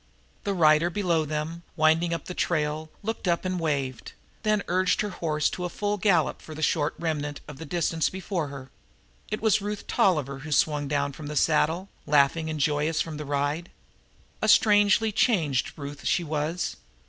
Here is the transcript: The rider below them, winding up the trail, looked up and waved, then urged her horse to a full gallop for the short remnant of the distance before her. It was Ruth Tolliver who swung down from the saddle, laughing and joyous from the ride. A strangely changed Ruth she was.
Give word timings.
The 0.45 0.55
rider 0.55 0.89
below 0.89 1.25
them, 1.25 1.61
winding 1.75 2.11
up 2.11 2.25
the 2.25 2.33
trail, 2.33 2.89
looked 3.03 3.27
up 3.27 3.45
and 3.45 3.59
waved, 3.59 4.13
then 4.41 4.63
urged 4.67 5.01
her 5.01 5.11
horse 5.11 5.47
to 5.51 5.63
a 5.63 5.69
full 5.69 5.97
gallop 5.97 6.41
for 6.41 6.55
the 6.55 6.63
short 6.63 6.95
remnant 6.97 7.41
of 7.47 7.57
the 7.57 7.67
distance 7.67 8.09
before 8.09 8.47
her. 8.47 8.71
It 9.29 9.43
was 9.43 9.61
Ruth 9.61 9.85
Tolliver 9.85 10.39
who 10.39 10.51
swung 10.51 10.87
down 10.87 11.13
from 11.13 11.27
the 11.27 11.35
saddle, 11.35 11.87
laughing 12.07 12.49
and 12.49 12.59
joyous 12.59 12.99
from 12.99 13.17
the 13.17 13.25
ride. 13.25 13.69
A 14.41 14.47
strangely 14.47 15.11
changed 15.11 15.71
Ruth 15.77 16.03
she 16.07 16.23
was. 16.23 16.77